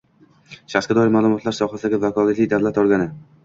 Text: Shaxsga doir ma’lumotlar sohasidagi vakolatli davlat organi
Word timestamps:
Shaxsga 0.73 0.95
doir 0.99 1.11
ma’lumotlar 1.17 1.57
sohasidagi 1.59 2.03
vakolatli 2.09 2.51
davlat 2.59 2.85
organi 2.89 3.11